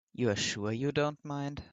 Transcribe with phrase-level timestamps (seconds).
[0.15, 1.61] You're sure you don't mind?